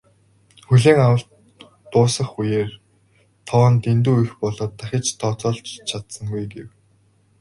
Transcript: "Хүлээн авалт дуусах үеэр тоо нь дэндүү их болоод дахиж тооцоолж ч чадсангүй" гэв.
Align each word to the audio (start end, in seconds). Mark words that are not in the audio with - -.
"Хүлээн 0.67 0.99
авалт 1.05 1.29
дуусах 1.91 2.29
үеэр 2.41 2.69
тоо 3.49 3.65
нь 3.71 3.81
дэндүү 3.83 4.17
их 4.25 4.31
болоод 4.41 4.73
дахиж 4.79 5.05
тооцоолж 5.19 5.65
ч 5.69 5.71
чадсангүй" 5.89 6.45
гэв. 6.53 6.69